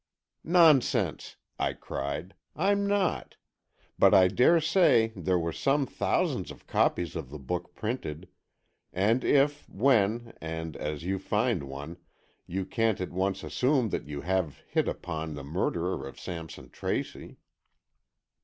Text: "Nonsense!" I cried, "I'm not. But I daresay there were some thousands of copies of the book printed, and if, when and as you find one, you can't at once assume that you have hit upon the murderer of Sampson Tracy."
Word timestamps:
"Nonsense!" 0.43 1.35
I 1.59 1.73
cried, 1.73 2.33
"I'm 2.55 2.87
not. 2.87 3.35
But 3.99 4.15
I 4.15 4.29
daresay 4.29 5.13
there 5.15 5.37
were 5.37 5.51
some 5.51 5.85
thousands 5.85 6.49
of 6.49 6.65
copies 6.65 7.15
of 7.15 7.29
the 7.29 7.37
book 7.37 7.75
printed, 7.75 8.27
and 8.91 9.23
if, 9.23 9.69
when 9.69 10.33
and 10.41 10.75
as 10.75 11.03
you 11.03 11.19
find 11.19 11.65
one, 11.65 11.97
you 12.47 12.65
can't 12.65 12.99
at 12.99 13.11
once 13.11 13.43
assume 13.43 13.89
that 13.89 14.07
you 14.07 14.21
have 14.21 14.63
hit 14.67 14.87
upon 14.87 15.35
the 15.35 15.43
murderer 15.43 16.07
of 16.07 16.19
Sampson 16.19 16.71
Tracy." 16.71 17.37